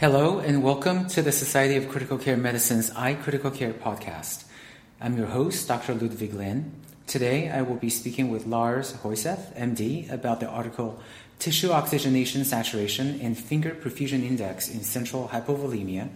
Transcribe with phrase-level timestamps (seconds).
[0.00, 4.44] Hello, and welcome to the Society of Critical Care Medicine's iCritical Care podcast.
[5.00, 5.92] I'm your host, Dr.
[5.92, 6.70] Ludwig Lin.
[7.08, 11.00] Today, I will be speaking with Lars Høiseth, MD, about the article
[11.40, 16.10] Tissue Oxygenation Saturation and Finger Perfusion Index in Central Hypovolemia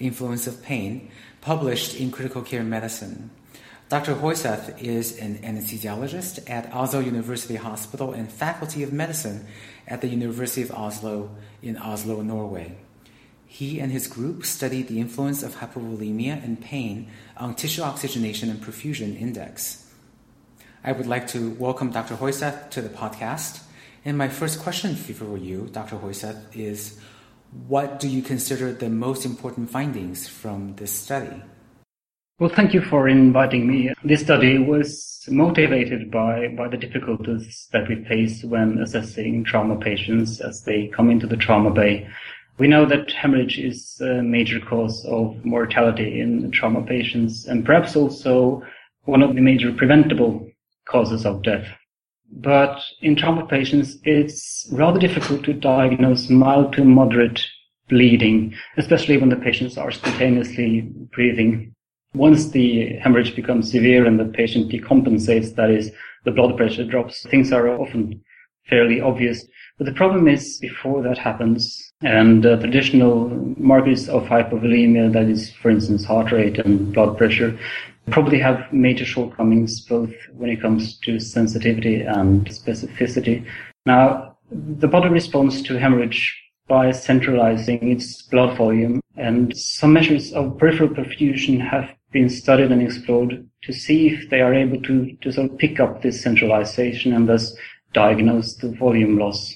[0.00, 1.08] Influence of Pain,
[1.40, 3.30] published in Critical Care Medicine.
[3.88, 4.16] Dr.
[4.16, 9.46] Høiseth is an anesthesiologist at Oslo University Hospital and Faculty of Medicine
[9.86, 11.30] at the University of Oslo
[11.62, 12.76] in Oslo, Norway.
[13.52, 18.60] He and his group studied the influence of hypovolemia and pain on tissue oxygenation and
[18.60, 19.90] perfusion index.
[20.84, 22.14] I would like to welcome Dr.
[22.14, 23.64] Høiseth to the podcast.
[24.04, 25.96] And my first question for you, Dr.
[25.96, 27.00] Høiseth, is
[27.66, 31.42] what do you consider the most important findings from this study?
[32.38, 33.92] Well, thank you for inviting me.
[34.04, 40.40] This study was motivated by, by the difficulties that we face when assessing trauma patients
[40.40, 42.08] as they come into the trauma bay
[42.60, 47.96] we know that hemorrhage is a major cause of mortality in trauma patients and perhaps
[47.96, 48.62] also
[49.04, 50.46] one of the major preventable
[50.84, 51.66] causes of death.
[52.30, 57.42] But in trauma patients, it's rather difficult to diagnose mild to moderate
[57.88, 60.82] bleeding, especially when the patients are spontaneously
[61.14, 61.74] breathing.
[62.12, 65.92] Once the hemorrhage becomes severe and the patient decompensates, that is,
[66.26, 68.22] the blood pressure drops, things are often
[68.68, 69.46] fairly obvious.
[69.78, 75.52] But the problem is before that happens, and uh, traditional markers of hypovolemia, that is,
[75.52, 77.58] for instance, heart rate and blood pressure,
[78.10, 83.46] probably have major shortcomings both when it comes to sensitivity and specificity.
[83.86, 90.56] Now, the body responds to hemorrhage by centralizing its blood volume, and some measures of
[90.56, 95.32] peripheral perfusion have been studied and explored to see if they are able to, to
[95.32, 97.54] sort of pick up this centralization and thus
[97.92, 99.54] diagnose the volume loss.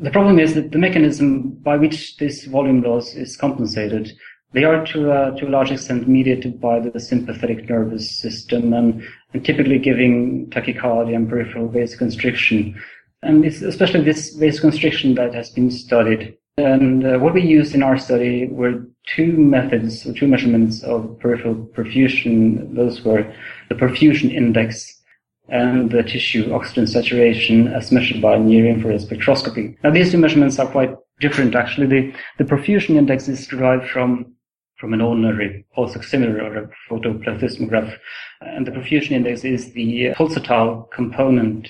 [0.00, 4.12] The problem is that the mechanism by which this volume loss is compensated,
[4.52, 9.02] they are to, uh, to a large extent mediated by the sympathetic nervous system and,
[9.32, 12.74] and typically giving tachycardia and peripheral vasoconstriction.
[13.22, 16.36] And it's especially this vasoconstriction that has been studied.
[16.58, 21.18] And uh, what we used in our study were two methods or two measurements of
[21.20, 22.74] peripheral perfusion.
[22.74, 23.30] Those were
[23.68, 24.95] the perfusion index
[25.48, 29.76] and the tissue oxygen saturation as measured by near-infrared spectroscopy.
[29.82, 31.86] Now, these two measurements are quite different, actually.
[31.86, 34.34] The, the perfusion index is derived from,
[34.76, 37.96] from an ordinary pulse oximeter or a photoplethysmograph,
[38.40, 41.68] and the perfusion index is the pulsatile component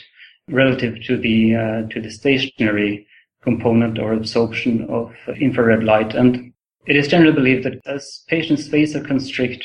[0.49, 3.07] relative to the, uh, to the stationary
[3.43, 6.15] component or absorption of infrared light.
[6.15, 6.53] And
[6.87, 9.63] it is generally believed that as patients vasoconstrict,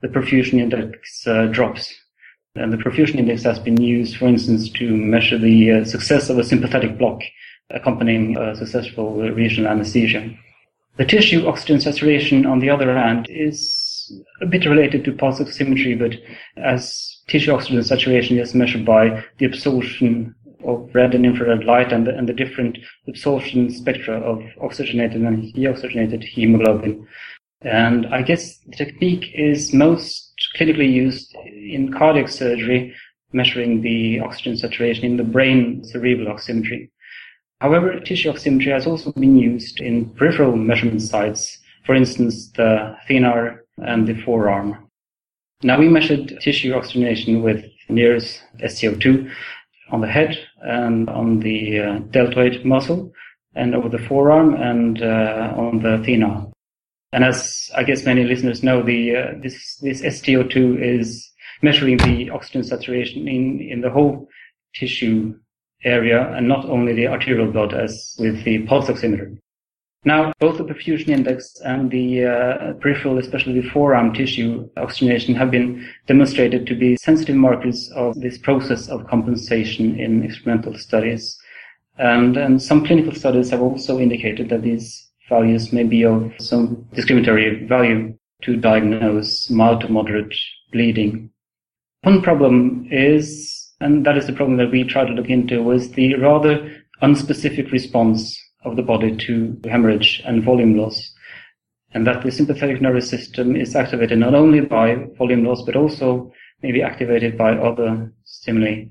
[0.00, 1.92] the perfusion index uh, drops
[2.58, 6.38] and the perfusion index has been used, for instance, to measure the uh, success of
[6.38, 7.22] a sympathetic block
[7.70, 10.30] accompanying a successful regional anesthesia.
[10.96, 15.98] The tissue oxygen saturation, on the other hand, is a bit related to pulse oximetry,
[15.98, 16.18] but
[16.56, 22.06] as tissue oxygen saturation is measured by the absorption of red and infrared light and
[22.06, 27.06] the, and the different absorption spectra of oxygenated and deoxygenated hemoglobin.
[27.62, 32.94] And I guess the technique is most clinically used in cardiac surgery,
[33.32, 36.90] measuring the oxygen saturation in the brain cerebral oximetry.
[37.60, 43.58] However, tissue oximetry has also been used in peripheral measurement sites, for instance, the thenar
[43.78, 44.88] and the forearm.
[45.62, 49.30] Now we measured tissue oxygenation with NIRS StO2
[49.90, 53.12] on the head and on the uh, deltoid muscle
[53.56, 56.52] and over the forearm and uh, on the thenar.
[57.12, 61.30] And as I guess many listeners know, the uh, this this StO2 is
[61.62, 64.28] measuring the oxygen saturation in in the whole
[64.74, 65.34] tissue
[65.84, 69.38] area and not only the arterial blood as with the pulse oximeter.
[70.04, 75.50] Now, both the perfusion index and the uh, peripheral, especially the forearm tissue oxygenation, have
[75.50, 81.36] been demonstrated to be sensitive markers of this process of compensation in experimental studies.
[81.98, 86.86] And, and some clinical studies have also indicated that these values may be of some
[86.94, 90.34] discriminatory value to diagnose mild to moderate
[90.72, 91.30] bleeding.
[92.02, 95.90] One problem is, and that is the problem that we try to look into, was
[95.90, 96.70] the rather
[97.02, 101.12] unspecific response of the body to hemorrhage and volume loss.
[101.92, 106.32] And that the sympathetic nervous system is activated not only by volume loss, but also
[106.62, 108.84] maybe activated by other stimuli.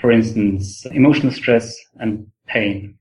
[0.00, 2.98] For instance, emotional stress and pain.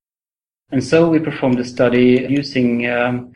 [0.72, 3.34] And so we performed a study using um,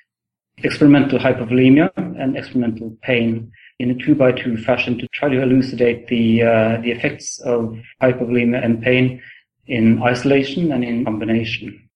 [0.64, 6.08] experimental hypovolemia and experimental pain in a two by two fashion to try to elucidate
[6.08, 9.22] the uh, the effects of hypovolemia and pain
[9.68, 11.90] in isolation and in combination.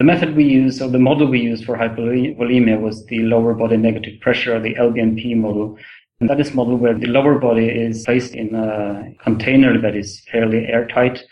[0.00, 3.76] The method we used, or the model we used for hypovolemia was the lower body
[3.76, 5.78] negative pressure, the LBNP model.
[6.20, 9.94] And that is a model where the lower body is placed in a container that
[9.94, 11.22] is fairly airtight,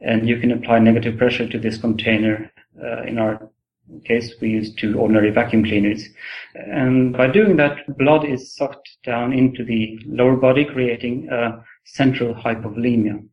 [0.00, 2.50] and you can apply negative pressure to this container.
[2.82, 3.50] Uh, in our
[4.04, 6.08] case, we use two ordinary vacuum cleaners.
[6.54, 12.34] And by doing that, blood is sucked down into the lower body, creating a central
[12.34, 13.24] hypovolemia.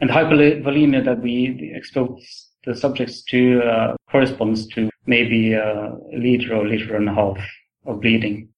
[0.00, 6.66] And hypovolemia that we expose the subjects to uh, corresponds to maybe a liter or
[6.66, 7.38] liter and a half
[7.86, 8.48] of bleeding.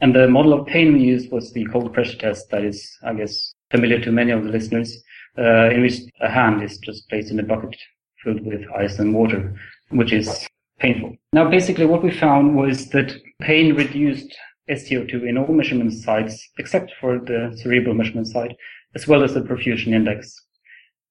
[0.00, 3.14] And the model of pain we used was the cold pressor test that is, I
[3.14, 5.02] guess, familiar to many of the listeners,
[5.36, 7.76] uh, in which a hand is just placed in a bucket
[8.22, 9.54] filled with ice and water,
[9.90, 10.46] which is
[10.78, 11.16] painful.
[11.32, 14.36] Now, basically what we found was that pain reduced
[14.70, 18.54] STO2 in all measurement sites, except for the cerebral measurement site,
[18.94, 20.40] as well as the perfusion index.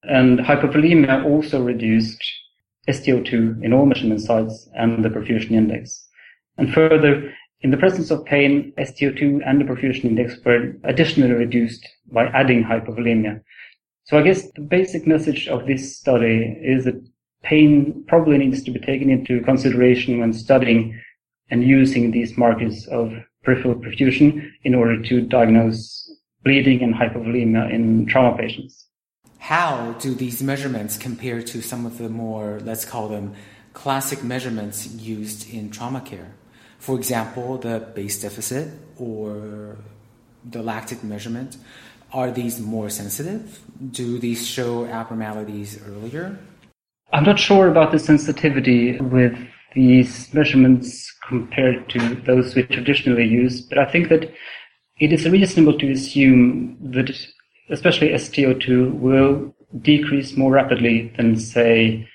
[0.04, 2.24] And hypovolemia also reduced
[2.88, 6.08] STO2 in all measurement sites and the perfusion index.
[6.58, 11.88] And further, in the presence of pain, STO2 and the perfusion index were additionally reduced
[12.12, 13.42] by adding hypovolemia.
[14.08, 16.96] So I guess the basic message of this study is that
[17.44, 20.98] pain probably needs to be taken into consideration when studying
[21.50, 23.12] and using these markers of
[23.44, 26.10] peripheral perfusion in order to diagnose
[26.46, 28.88] bleeding and hypovolemia in trauma patients.
[29.40, 33.34] How do these measurements compare to some of the more, let's call them,
[33.74, 36.32] classic measurements used in trauma care?
[36.80, 39.78] For example, the base deficit or
[40.50, 41.58] the lactate measurement,
[42.14, 43.60] are these more sensitive?
[43.92, 46.38] Do these show abnormalities earlier?
[47.14, 49.38] I'm not sure about the sensitivity with
[49.74, 54.32] these measurements compared to those we traditionally use, but I think that
[55.00, 57.16] it is reasonable to assume that
[57.70, 62.08] especially STO2 will decrease more rapidly than, say,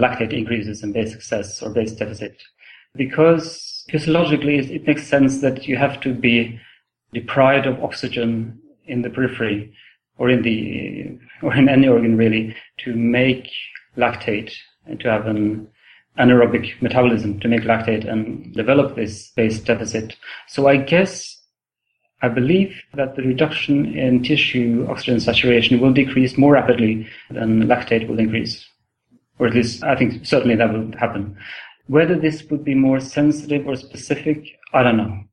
[0.00, 2.40] lactate increases in base excess or base deficit.
[2.94, 6.58] Because physiologically, it makes sense that you have to be
[7.12, 8.58] deprived of oxygen
[8.90, 9.72] in the periphery
[10.18, 13.48] or in the or in any organ really to make
[13.96, 14.52] lactate
[14.86, 15.66] and to have an
[16.18, 20.16] anaerobic metabolism to make lactate and develop this base deficit.
[20.48, 21.40] So I guess
[22.22, 28.06] I believe that the reduction in tissue oxygen saturation will decrease more rapidly than lactate
[28.08, 28.66] will increase.
[29.38, 31.36] Or at least I think certainly that will happen.
[31.86, 35.24] Whether this would be more sensitive or specific, I don't know.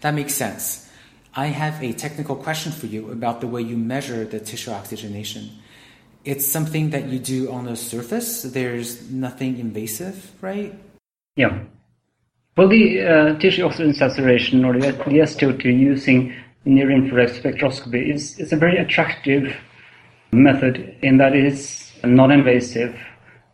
[0.00, 0.87] That makes sense.
[1.34, 5.50] I have a technical question for you about the way you measure the tissue oxygenation.
[6.24, 8.42] It's something that you do on the surface.
[8.42, 10.74] There's nothing invasive, right?
[11.36, 11.60] Yeah.
[12.56, 16.34] Well, the uh, tissue oxygen saturation or the, the STO2 using
[16.64, 19.54] near infrared spectroscopy is, is a very attractive
[20.32, 22.98] method in that it is non-invasive.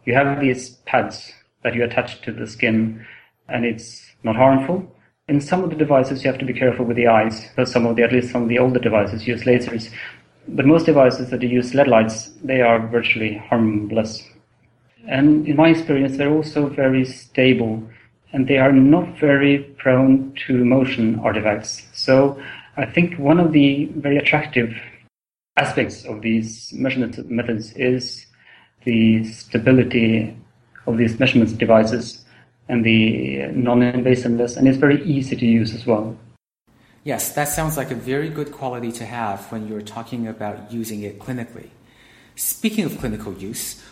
[0.05, 1.33] You have these pads
[1.63, 3.07] that you attach to the skin
[3.49, 4.94] and it's not harmful.
[5.27, 7.87] In some of the devices, you have to be careful with the eyes, because some
[7.87, 9.91] of the, at least some of the older devices use lasers.
[10.49, 14.23] But most devices that use LED lights, they are virtually harmless.
[15.09, 17.83] And in my experience, they're also very stable
[18.35, 21.87] and they are not very prone to motion artifacts.
[21.95, 22.39] So
[22.77, 24.75] I think one of the very attractive
[25.57, 28.27] aspects of these measurement methods is
[28.85, 30.37] the stability
[30.87, 32.24] of these measurement devices
[32.69, 36.17] and the non-invasiveness, and it's very easy to use as well.
[37.05, 41.03] Yes, that sounds like a very good quality to have when you're talking about using
[41.03, 41.69] it clinically.
[42.37, 43.83] Speaking of clinical use,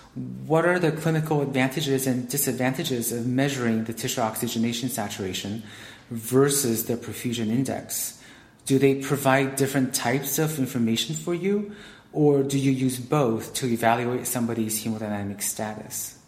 [0.47, 5.63] what are the clinical advantages and disadvantages of measuring the tissue oxygenation saturation
[6.11, 8.19] versus the perfusion index?
[8.65, 11.73] Do they provide different types of information for you,
[12.13, 16.19] or do you use both to evaluate somebody's hemodynamic status?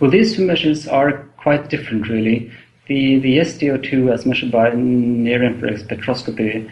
[0.00, 2.50] Well, these two measures are quite different, really.
[2.88, 6.68] The, the STO2, as measured by near-infrared spectroscopy,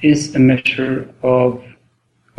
[0.00, 1.62] is a measure of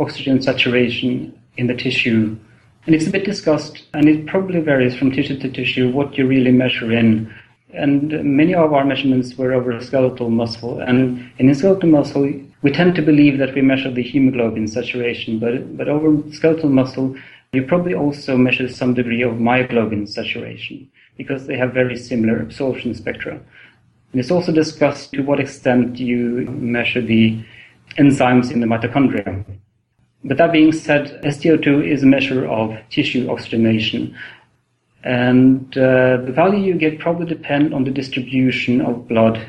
[0.00, 2.36] oxygen saturation in the tissue.
[2.84, 6.26] And it's a bit discussed, and it probably varies from tissue to tissue what you
[6.26, 7.32] really measure in.
[7.72, 10.80] And many of our measurements were over skeletal muscle.
[10.80, 12.28] And in skeletal muscle,
[12.62, 17.14] we tend to believe that we measure the hemoglobin saturation, but, but over skeletal muscle,
[17.54, 22.94] you probably also measure some degree of myoglobin saturation because they have very similar absorption
[22.94, 23.34] spectra.
[23.34, 27.44] And it's also discussed to what extent you measure the
[27.98, 29.44] enzymes in the mitochondria.
[30.24, 34.16] But that being said, STO2 is a measure of tissue oxygenation.
[35.02, 39.44] And uh, the value you get probably depend on the distribution of blood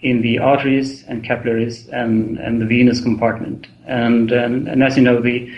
[0.00, 3.66] in the arteries and capillaries and, and the venous compartment.
[3.86, 5.50] And, and, and as you know, the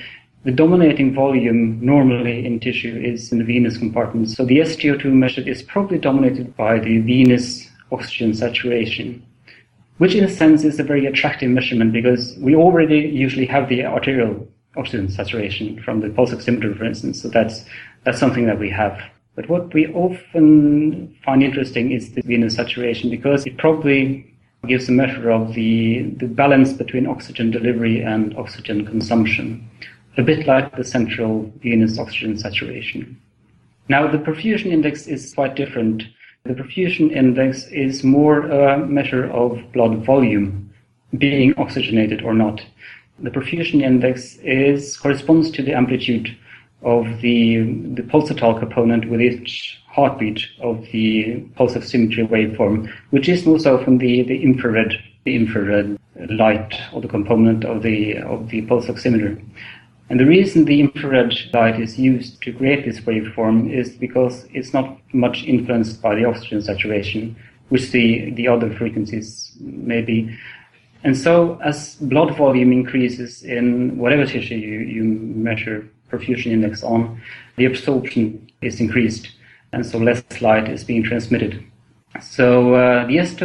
[0.45, 4.29] the dominating volume normally in tissue is in the venous compartment.
[4.29, 9.25] So the StO2 measured is probably dominated by the venous oxygen saturation,
[9.99, 13.85] which in a sense is a very attractive measurement because we already usually have the
[13.85, 17.21] arterial oxygen saturation from the pulse oximeter, for instance.
[17.21, 17.65] So that's,
[18.05, 19.01] that's something that we have.
[19.35, 24.35] But what we often find interesting is the venous saturation because it probably
[24.67, 29.69] gives a measure of the, the balance between oxygen delivery and oxygen consumption,
[30.19, 33.19] a bit like the central venous oxygen saturation.
[33.89, 36.03] Now, the perfusion index is quite different.
[36.45, 40.71] The perfusion index is more a measure of blood volume,
[41.17, 42.61] being oxygenated or not.
[43.21, 46.37] The perfusion index is corresponds to the amplitude
[46.83, 47.63] of the,
[47.95, 53.99] the pulsatile component with each heartbeat of the pulse oximetry waveform, which is most often
[53.99, 54.95] the, the infrared,
[55.25, 55.99] the infrared
[56.31, 59.43] light or the component of the, of the pulse oximeter.
[60.11, 64.73] And the reason the infrared light is used to create this waveform is because it's
[64.73, 67.37] not much influenced by the oxygen saturation,
[67.69, 70.35] which the, the other frequencies may be.
[71.05, 77.21] And so as blood volume increases in whatever tissue you, you measure perfusion index on,
[77.57, 79.29] the absorption is increased,
[79.73, 81.63] and so less light is being transmitted.
[82.23, 83.45] So uh, the S T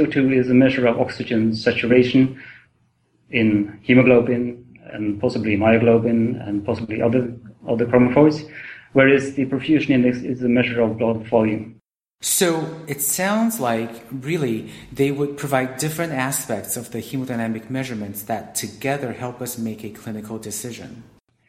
[0.00, 2.40] O two is a measure of oxygen saturation
[3.30, 7.34] in hemoglobin and possibly myoglobin and possibly other
[7.68, 8.48] other chromophores,
[8.92, 11.78] whereas the perfusion index is a measure of blood volume.
[12.20, 18.56] So it sounds like really they would provide different aspects of the hemodynamic measurements that
[18.56, 21.04] together help us make a clinical decision.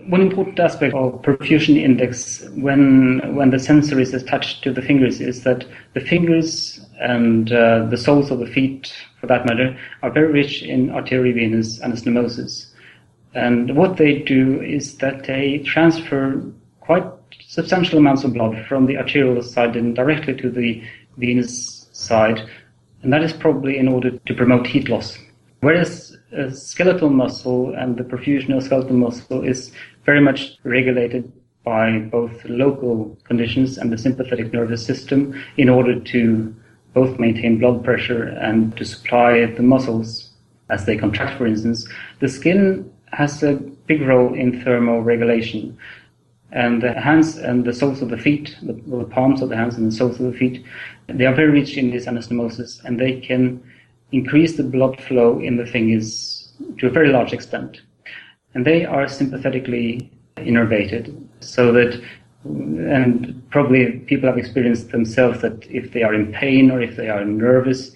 [0.08, 5.20] One important aspect of perfusion index when when the sensor is attached to the fingers
[5.20, 10.12] is that the fingers and uh, the soles of the feet, for that matter, are
[10.12, 12.69] very rich in arteriovenous anastomosis.
[13.34, 16.44] And what they do is that they transfer
[16.82, 17.06] quite
[17.42, 20.84] substantial amounts of blood from the arterial side and directly to the
[21.18, 22.42] venous side.
[23.04, 25.18] And that is probably in order to promote heat loss.
[25.62, 26.18] Whereas
[26.52, 29.72] skeletal muscle and the perfusion of skeletal muscle is
[30.06, 31.32] very much regulated
[31.64, 36.56] by both local conditions and the sympathetic nervous system in order to
[36.94, 40.32] both maintain blood pressure and to supply the muscles
[40.70, 41.88] as they contract, for instance.
[42.20, 45.76] The skin has a big role in thermoregulation.
[46.52, 49.76] And the hands and the soles of the feet, the, the palms of the hands
[49.76, 50.66] and the soles of the feet,
[51.08, 53.64] they are very rich in this anastomosis and they can
[54.12, 57.82] increase the blood flow in the fingers to a very large extent.
[58.56, 62.02] And they are sympathetically innervated so that,
[62.44, 67.10] and probably people have experienced themselves that if they are in pain or if they
[67.10, 67.92] are nervous,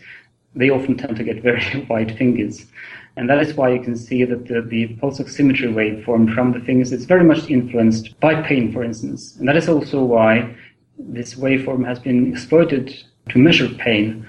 [0.56, 2.68] they often tend to get very white fingers.
[3.16, 6.60] And that is why you can see that the, the pulse oximetry waveform from the
[6.60, 9.36] fingers is very much influenced by pain, for instance.
[9.38, 10.56] And that is also why
[10.98, 12.96] this waveform has been exploited
[13.30, 14.28] to measure pain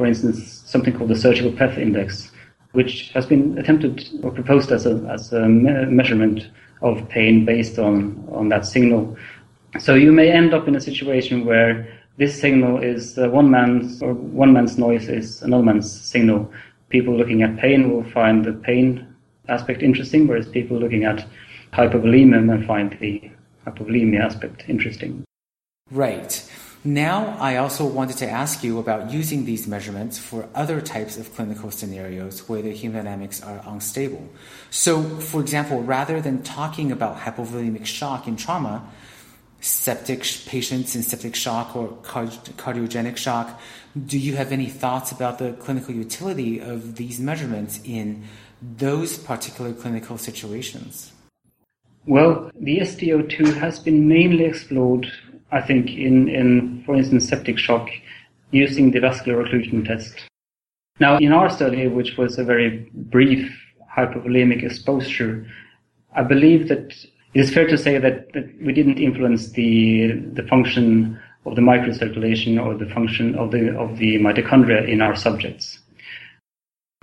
[0.00, 2.30] for instance, something called the surgical pleth index,
[2.72, 6.48] which has been attempted or proposed as a, as a me- measurement
[6.80, 9.14] of pain based on, on that signal.
[9.78, 14.00] So you may end up in a situation where this signal is uh, one man's
[14.00, 16.50] or one man's noise is another man's signal.
[16.90, 19.06] People looking at pain will find the pain
[19.48, 21.24] aspect interesting, whereas people looking at
[21.72, 23.30] hypovolemia may find the
[23.66, 25.24] hypovolemia aspect interesting.
[25.90, 26.48] Right.
[26.82, 31.34] Now, I also wanted to ask you about using these measurements for other types of
[31.34, 34.26] clinical scenarios where the hemodynamics are unstable.
[34.70, 38.88] So, for example, rather than talking about hypovolemic shock in trauma,
[39.60, 43.60] septic patients in septic shock or cardiogenic shock,
[44.06, 48.24] do you have any thoughts about the clinical utility of these measurements in
[48.62, 51.12] those particular clinical situations?
[52.06, 55.06] Well, the StO2 has been mainly explored
[55.52, 57.88] I think, in, in, for instance, septic shock
[58.50, 60.14] using the vascular occlusion test.
[61.00, 63.50] Now, in our study, which was a very brief
[63.96, 65.46] hypovolemic exposure,
[66.14, 66.92] I believe that
[67.34, 71.62] it is fair to say that, that we didn't influence the, the function of the
[71.62, 75.80] microcirculation or the function of the, of the mitochondria in our subjects.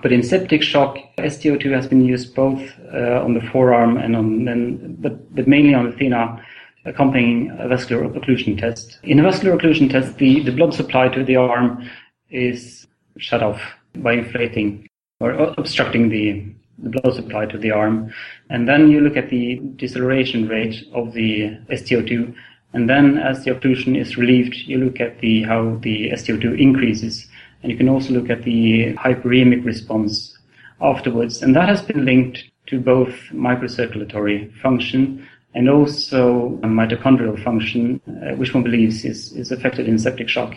[0.00, 2.62] But in septic shock, StO2 has been used both
[2.94, 6.40] uh, on the forearm and on, and, but, but mainly on the thenar
[6.84, 8.98] accompanying a vascular occlusion test.
[9.02, 11.88] In a vascular occlusion test, the, the blood supply to the arm
[12.30, 12.86] is
[13.18, 13.60] shut off
[13.96, 14.86] by inflating
[15.20, 16.44] or obstructing the,
[16.78, 18.12] the blood supply to the arm.
[18.50, 22.34] And then you look at the desaturation rate of the StO2.
[22.72, 27.26] And then as the occlusion is relieved, you look at the, how the StO2 increases.
[27.62, 30.36] And you can also look at the hyperemic response
[30.80, 31.42] afterwards.
[31.42, 38.52] And that has been linked to both microcirculatory function and also mitochondrial function, uh, which
[38.52, 40.54] one believes is, is affected in septic shock.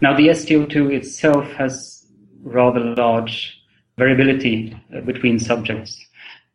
[0.00, 2.06] Now, the STO2 itself has
[2.42, 3.58] rather large
[3.96, 6.05] variability uh, between subjects.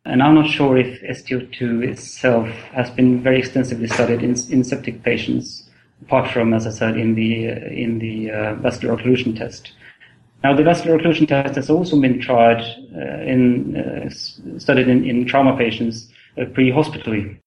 [0.04, 5.02] And I'm not sure if STO2 itself has been very extensively studied in, in septic
[5.02, 5.70] patients,
[6.02, 9.72] apart from, as I said, in the, in the uh, vascular occlusion test.
[10.42, 12.62] Now, the vascular occlusion test has also been tried
[12.96, 14.10] uh, in, uh,
[14.58, 17.38] studied in, in, trauma patients uh, pre-hospitally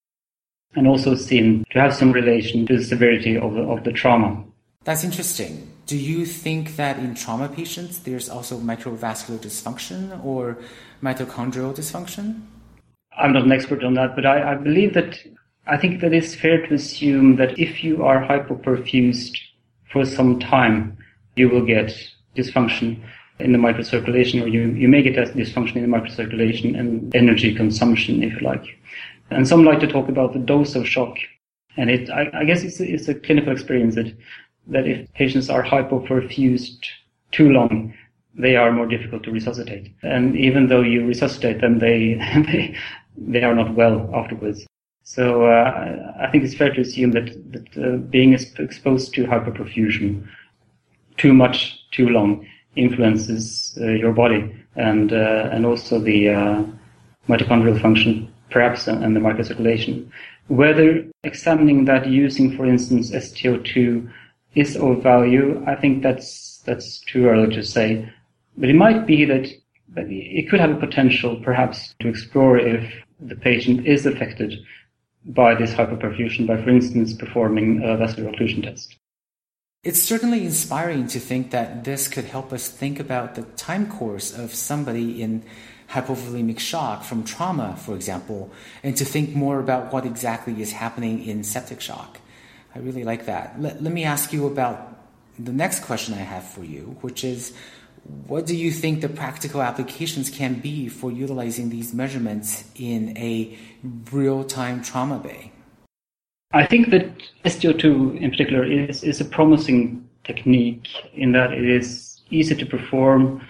[0.75, 4.41] and also seen to have some relation to the severity of the, of the trauma.
[4.85, 5.71] That's interesting.
[5.87, 10.57] Do you think that in trauma patients there's also microvascular dysfunction or
[11.01, 12.41] mitochondrial dysfunction?
[13.17, 15.17] I'm not an expert on that, but I, I believe that
[15.67, 19.37] I think that it's fair to assume that if you are hypoperfused
[19.91, 20.97] for some time,
[21.35, 21.97] you will get
[22.35, 23.01] dysfunction
[23.39, 28.23] in the microcirculation, or you, you may get dysfunction in the microcirculation and energy consumption,
[28.23, 28.65] if you like.
[29.31, 31.17] And some like to talk about the dose of shock.
[31.77, 34.15] And it, I, I guess it's it's a clinical experience that,
[34.67, 36.85] that if patients are hypoperfused
[37.31, 37.93] too long,
[38.37, 39.93] they are more difficult to resuscitate.
[40.03, 42.15] And even though you resuscitate them, they,
[42.51, 42.77] they,
[43.17, 44.65] they are not well afterwards.
[45.03, 50.27] So uh, I think it's fair to assume that, that uh, being exposed to hyperperfusion
[51.17, 56.63] too much, too long, influences uh, your body and uh, and also the uh,
[57.29, 60.09] mitochondrial function perhaps, and the microcirculation.
[60.47, 64.09] Whether examining that using, for instance, STO2
[64.53, 68.09] is of value, I think that's that's too early to say.
[68.57, 69.51] But it might be that,
[69.97, 74.59] it could have a potential, perhaps, to explore if the patient is affected
[75.25, 78.95] by this hyperperfusion by, for instance, performing a vascular occlusion test.
[79.83, 84.35] It's certainly inspiring to think that this could help us think about the time course
[84.35, 85.43] of somebody in
[85.89, 91.23] hypovolemic shock from trauma, for example, and to think more about what exactly is happening
[91.23, 92.19] in septic shock.
[92.73, 93.61] I really like that.
[93.61, 94.97] Let, let me ask you about
[95.37, 97.53] the next question I have for you, which is
[98.27, 103.57] what do you think the practical applications can be for utilizing these measurements in a
[104.11, 105.51] real time trauma bay?
[106.53, 107.09] I think that
[107.45, 113.45] STO2 in particular is, is a promising technique in that it is easy to perform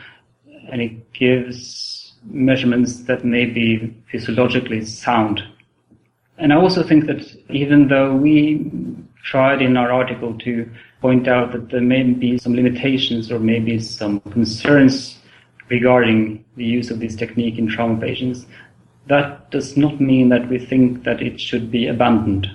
[0.71, 5.43] and it gives measurements that may be physiologically sound.
[6.37, 8.71] And I also think that even though we
[9.23, 10.69] tried in our article to
[11.05, 15.19] point out that there may be some limitations or maybe some concerns
[15.69, 18.47] regarding the use of this technique in trauma patients,
[19.05, 22.47] that does not mean that we think that it should be abandoned.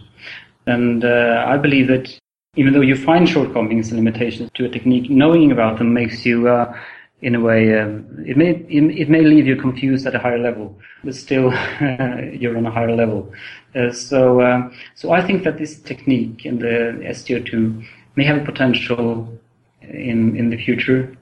[0.66, 2.06] And uh, I believe that
[2.56, 6.48] even though you find shortcomings and limitations to a technique, knowing about them makes you
[6.48, 6.76] uh,
[7.22, 7.90] in a way, um,
[8.26, 8.50] it may
[9.00, 10.66] it may leave you confused at a higher level,
[11.04, 11.46] but still
[12.40, 13.32] you're on a higher level.
[13.76, 14.58] Uh, so uh,
[15.00, 16.76] so I think that this technique in the
[17.16, 17.86] STO2
[18.16, 19.28] may have a potential
[19.82, 21.16] in in the future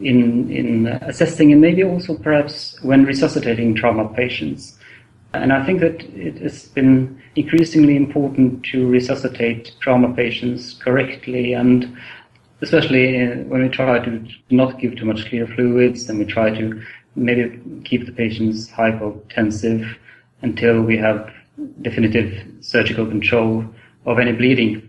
[0.00, 4.78] in in assessing and maybe also perhaps when resuscitating trauma patients.
[5.32, 11.96] And I think that it has been increasingly important to resuscitate trauma patients correctly and
[12.62, 16.50] especially uh, when we try to not give too much clear fluids and we try
[16.50, 16.82] to
[17.14, 19.94] maybe keep the patients hypotensive
[20.42, 21.30] until we have
[21.82, 23.64] definitive surgical control
[24.04, 24.85] of any bleeding.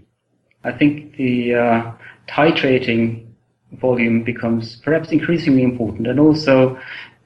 [0.68, 1.92] I think the uh,
[2.28, 3.26] titrating
[3.74, 6.78] volume becomes perhaps increasingly important and also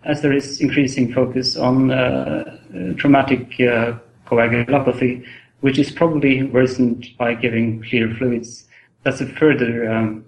[0.04, 2.58] as there is increasing focus on uh,
[2.98, 3.94] traumatic uh,
[4.26, 5.26] coagulopathy,
[5.62, 8.66] which is probably worsened by giving clear fluids.
[9.04, 10.26] That's a further um,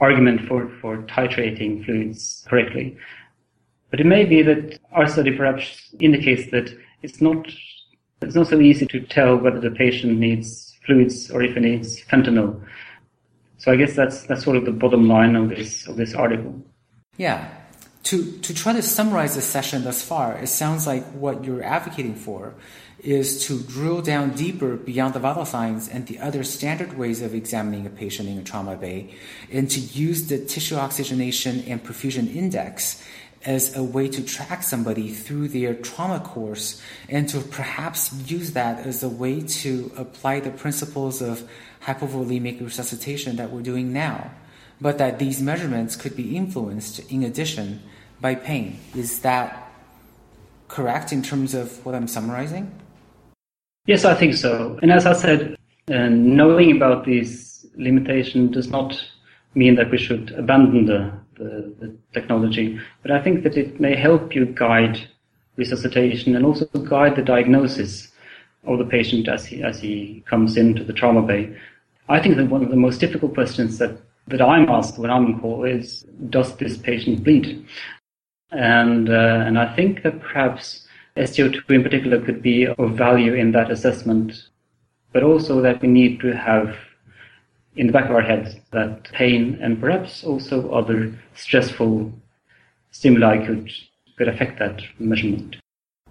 [0.00, 2.96] argument for, for titrating fluids correctly.
[3.90, 7.46] But it may be that our study perhaps indicates that it's not,
[8.20, 12.60] it's not so easy to tell whether the patient needs fluids or if needs fentanyl.
[13.58, 16.62] So I guess that's, that's sort of the bottom line of this, of this article.
[17.16, 17.48] Yeah.
[18.04, 22.14] To, to try to summarize the session thus far, it sounds like what you're advocating
[22.14, 22.54] for
[23.00, 27.34] is to drill down deeper beyond the vital signs and the other standard ways of
[27.34, 29.14] examining a patient in a trauma bay
[29.52, 33.04] and to use the tissue oxygenation and perfusion index
[33.44, 38.84] as a way to track somebody through their trauma course and to perhaps use that
[38.86, 41.48] as a way to apply the principles of
[41.82, 44.30] hypovolemic resuscitation that we're doing now.
[44.80, 47.82] But that these measurements could be influenced in addition
[48.20, 48.78] by pain.
[48.94, 49.70] Is that
[50.68, 52.72] correct in terms of what I'm summarizing?
[53.86, 54.78] Yes, I think so.
[54.82, 55.56] And as I said,
[55.90, 59.00] uh, knowing about these limitations does not
[59.54, 63.94] mean that we should abandon the, the, the, technology, but I think that it may
[63.94, 65.08] help you guide
[65.56, 68.12] resuscitation and also guide the diagnosis
[68.64, 71.56] of the patient as he, as he comes into the trauma bay.
[72.08, 75.26] I think that one of the most difficult questions that, that I'm asked when I'm
[75.26, 77.66] in call is, does this patient bleed?
[78.50, 83.52] And, uh, and I think that perhaps StO2 in particular could be of value in
[83.52, 84.48] that assessment,
[85.12, 86.76] but also that we need to have
[87.76, 92.12] in the back of our heads that pain and perhaps also other stressful
[92.90, 93.70] stimuli could,
[94.16, 95.56] could affect that measurement.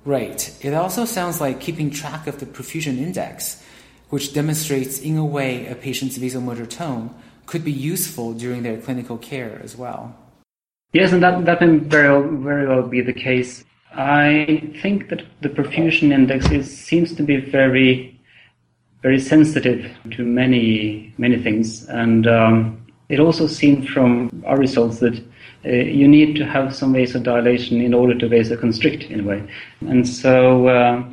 [0.05, 0.55] Right.
[0.63, 3.63] It also sounds like keeping track of the perfusion index,
[4.09, 7.13] which demonstrates in a way a patient's vasomotor tone,
[7.47, 10.15] could be useful during their clinical care as well.
[10.93, 13.63] Yes, and that, that can very well, very well be the case.
[13.93, 18.14] I think that the perfusion index is, seems to be very
[19.05, 19.79] very sensitive
[20.15, 22.55] to many many things, and um,
[23.09, 24.09] it also seemed from
[24.47, 25.15] our results that
[25.65, 29.41] uh, you need to have some vasodilation in order to vasoconstrict in a way,
[29.81, 30.67] and so.
[30.67, 31.03] Uh,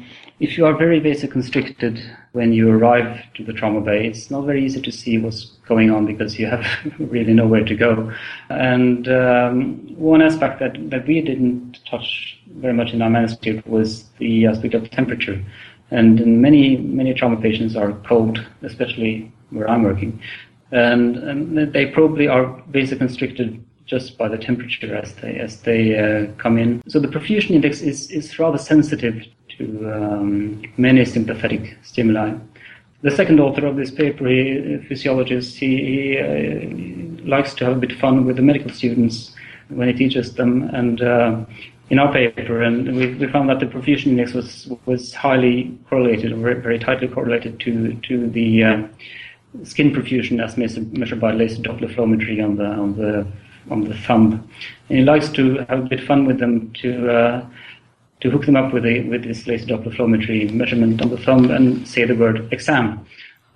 [0.41, 2.03] if you are very vasoconstricted
[2.33, 5.89] when you arrive to the trauma bay, it's not very easy to see what's going
[5.89, 6.67] on because you have
[6.99, 8.13] really nowhere to go.
[8.49, 9.55] And um,
[9.97, 14.75] one aspect that, that we didn't touch very much in our manuscript was the aspect
[14.75, 15.41] of temperature.
[15.93, 20.21] And many, many trauma patients are cold, especially where I'm working.
[20.71, 26.33] And, and they probably are vasoconstricted just by the temperature as they, as they uh,
[26.39, 26.83] come in.
[26.89, 29.27] So the perfusion index is, is rather sensitive
[29.59, 32.35] to um, many sympathetic stimuli.
[33.03, 37.77] The second author of this paper, he, a physiologist, he, he uh, likes to have
[37.77, 39.35] a bit of fun with the medical students
[39.69, 40.63] when he teaches them.
[40.73, 41.45] And uh,
[41.93, 46.33] in our paper, and we, we found that the perfusion index was was highly correlated,
[46.33, 48.89] or very, very tightly correlated to to the uh,
[49.63, 53.27] skin perfusion as measured, measured by laser Doppler flowmetry on the on the
[53.71, 54.49] on the thumb.
[54.89, 57.47] And he likes to have a bit of fun with them to uh,
[58.23, 61.51] to hook them up with a, with this laser Doppler flowmetry measurement on the thumb
[61.51, 63.05] and say the word exam,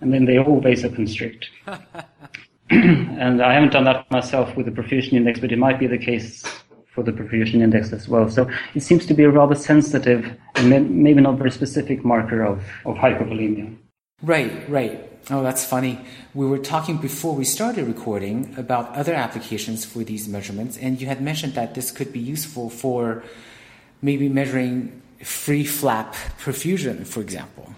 [0.02, 1.46] and then they all vasoconstrict.
[2.68, 5.96] and I haven't done that myself with the perfusion index, but it might be the
[5.96, 6.44] case
[6.96, 8.28] for the perfusion index as well.
[8.28, 10.70] So it seems to be a rather sensitive and
[11.04, 13.76] maybe not very specific marker of, of hypovolemia.
[14.22, 14.98] Right, right.
[15.28, 16.00] Oh, that's funny.
[16.34, 21.06] We were talking before we started recording about other applications for these measurements, and you
[21.06, 23.22] had mentioned that this could be useful for
[24.00, 27.74] maybe measuring free flap perfusion, for example.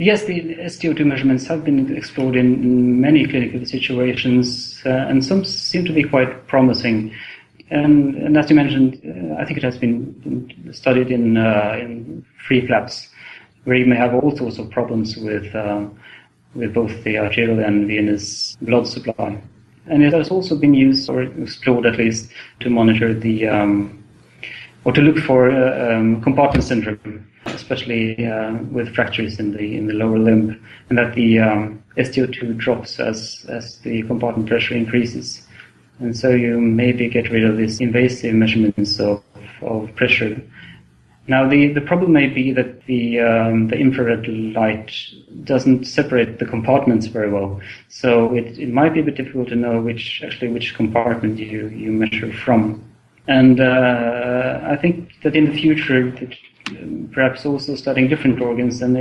[0.00, 5.84] Yes, the StO2 measurements have been explored in many clinical situations, uh, and some seem
[5.86, 7.12] to be quite promising.
[7.70, 12.24] And, and as you mentioned, uh, I think it has been studied in, uh, in
[12.46, 13.08] free flaps,
[13.64, 15.86] where you may have all sorts of problems with, uh,
[16.54, 19.40] with both the arterial and venous blood supply.
[19.86, 24.04] And it has also been used, or explored at least, to monitor the, um,
[24.84, 29.86] or to look for uh, um, compartment syndrome, especially uh, with fractures in the in
[29.86, 35.47] the lower limb, and that the um, StO2 drops as as the compartment pressure increases.
[36.00, 39.22] And so you maybe get rid of these invasive measurements of,
[39.62, 40.40] of pressure.
[41.28, 44.90] Now the, the problem may be that the um, the infrared light
[45.44, 49.56] doesn't separate the compartments very well, so it, it might be a bit difficult to
[49.56, 52.82] know which actually which compartment you, you measure from.
[53.26, 56.16] And uh, I think that in the future,
[57.12, 58.96] perhaps also studying different organs and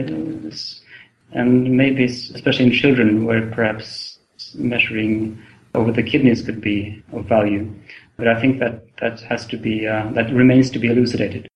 [1.31, 4.19] and maybe especially in children, where perhaps
[4.53, 5.41] measuring
[5.75, 7.71] over the kidneys could be of value.
[8.17, 11.47] But I think that that has to be uh, that remains to be elucidated.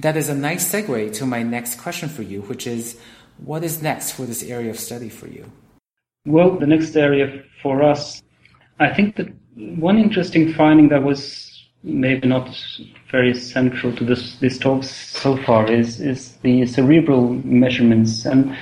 [0.00, 2.98] That is a nice segue to my next question for you, which is,
[3.38, 5.50] what is next for this area of study for you?
[6.24, 8.22] Well, the next area for us,
[8.78, 11.48] I think that one interesting finding that was
[11.82, 12.48] maybe not
[13.10, 18.56] very central to this this talk so far is is the cerebral measurements and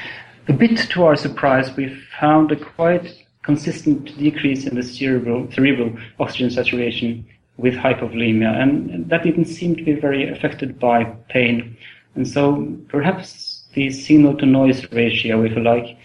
[0.49, 1.89] a bit to our surprise we
[2.21, 7.25] found a quite consistent decrease in the cerebral, cerebral oxygen saturation
[7.57, 11.77] with hypovolemia, and that didn't seem to be very affected by pain.
[12.17, 15.97] And so perhaps the signal to noise ratio, if you like,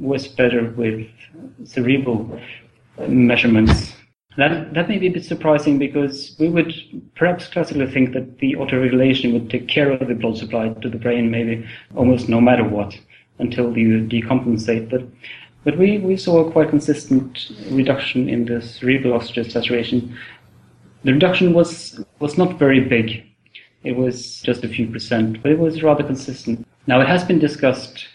[0.00, 1.06] was better with
[1.64, 2.40] cerebral
[3.06, 3.92] measurements.
[4.38, 6.72] That, that may be a bit surprising because we would
[7.14, 10.98] perhaps classically think that the autoregulation would take care of the blood supply to the
[10.98, 12.98] brain maybe almost no matter what
[13.38, 14.90] until you decompensate.
[14.90, 15.02] But
[15.66, 20.16] but we, we saw a quite consistent reduction in the cerebral oxygen saturation.
[21.02, 23.26] The reduction was, was not very big.
[23.82, 26.64] It was just a few percent, but it was rather consistent.
[26.86, 28.06] Now, it has been discussed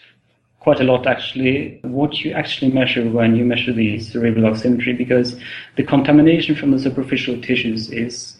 [0.60, 5.36] quite a lot actually what you actually measure when you measure the cerebral oximetry because
[5.76, 8.38] the contamination from the superficial tissues is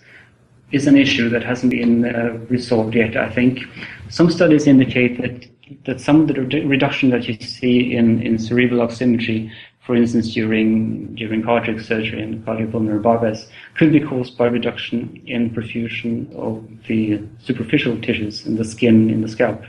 [0.71, 3.15] is an issue that hasn't been uh, resolved yet.
[3.15, 3.61] I think
[4.09, 5.47] some studies indicate that
[5.85, 11.15] that some of the reduction that you see in, in cerebral oximetry, for instance, during
[11.15, 17.21] during cardiac surgery and cardiopulmonary bypass, could be caused by reduction in perfusion of the
[17.41, 19.63] superficial tissues in the skin in the scalp,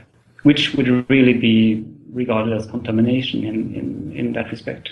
[0.44, 4.90] which would really be regarded as contamination in, in, in that respect.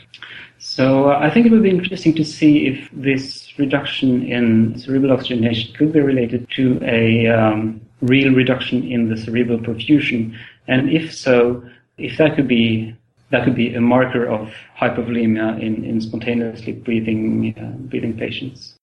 [0.59, 5.13] So uh, I think it would be interesting to see if this reduction in cerebral
[5.13, 10.37] oxygenation could be related to a um, real reduction in the cerebral perfusion,
[10.69, 11.65] and if so,
[11.99, 12.95] if that could be
[13.31, 18.75] that could be a marker of hypovolemia in, in spontaneously breathing uh, breathing patients.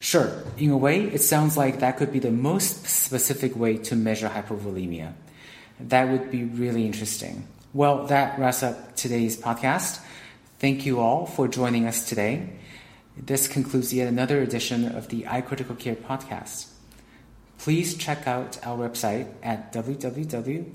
[0.00, 0.32] Sure.
[0.58, 4.28] In a way, it sounds like that could be the most specific way to measure
[4.28, 5.12] hypovolemia.
[5.78, 7.46] That would be really interesting.
[7.72, 10.00] Well, that wraps up today's podcast.
[10.58, 12.50] Thank you all for joining us today.
[13.16, 16.71] This concludes yet another edition of the iCritical Care podcast.
[17.62, 20.70] Please check out our website at www.sccm.org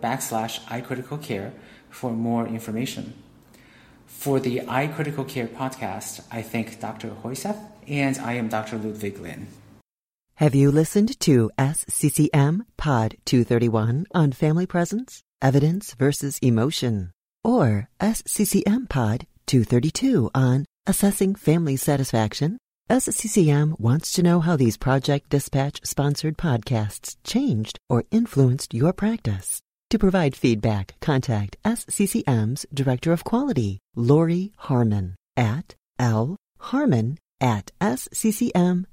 [0.00, 1.50] backslash iCriticalCare
[1.90, 3.14] for more information.
[4.06, 7.08] For the iCritical Care podcast, I thank Dr.
[7.24, 8.78] Høiseth and I am Dr.
[8.78, 9.48] Ludwig Lin.
[10.36, 17.10] Have you listened to SCCM Pod 231 on family presence, evidence versus emotion?
[17.42, 22.58] Or SCCM Pod 232 on assessing family satisfaction?
[22.92, 29.62] SCCM wants to know how these Project Dispatch sponsored podcasts changed or influenced your practice.
[29.88, 38.84] To provide feedback, contact SCCM's Director of Quality, Lori Harmon, at lharmon at sccm.org.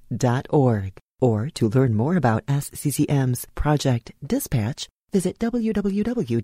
[1.19, 6.41] Or to learn more about SCCM's Project Dispatch, visit www.sccm.org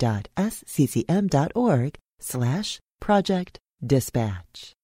[2.19, 4.74] slash project dispatch.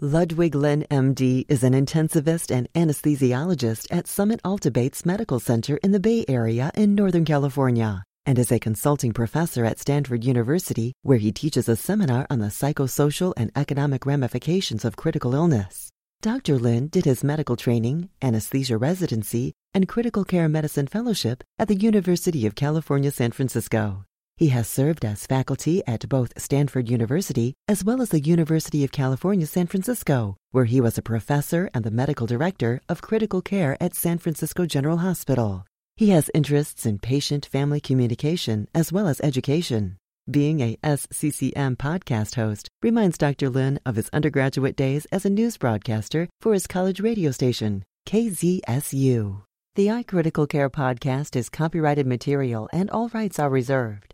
[0.00, 5.92] Ludwig Lin, MD, is an intensivist and anesthesiologist at Summit Alta Bates Medical Center in
[5.92, 11.18] the Bay Area in Northern California and is a consulting professor at Stanford University, where
[11.18, 15.90] he teaches a seminar on the psychosocial and economic ramifications of critical illness.
[16.22, 16.58] Dr.
[16.58, 22.46] Lin did his medical training, anesthesia residency, and critical care medicine fellowship at the University
[22.46, 24.04] of California, San Francisco.
[24.36, 28.90] He has served as faculty at both Stanford University as well as the University of
[28.90, 33.76] California, San Francisco, where he was a professor and the medical director of critical care
[33.80, 35.64] at San Francisco General Hospital.
[35.96, 39.98] He has interests in patient family communication as well as education.
[40.28, 43.50] Being a SCCM podcast host reminds Dr.
[43.50, 49.42] Lin of his undergraduate days as a news broadcaster for his college radio station, KZSU.
[49.76, 54.13] The iCritical Care podcast is copyrighted material and all rights are reserved.